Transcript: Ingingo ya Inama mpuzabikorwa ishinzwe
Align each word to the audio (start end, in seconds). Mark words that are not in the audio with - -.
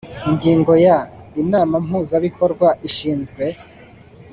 Ingingo 0.29 0.73
ya 0.85 0.97
Inama 1.41 1.75
mpuzabikorwa 1.85 2.67
ishinzwe 2.87 3.43